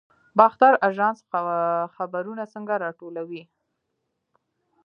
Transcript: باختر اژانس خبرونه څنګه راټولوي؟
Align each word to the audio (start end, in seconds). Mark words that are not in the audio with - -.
باختر 0.39 0.73
اژانس 0.89 1.19
خبرونه 1.95 2.43
څنګه 2.53 2.73
راټولوي؟ 2.83 3.43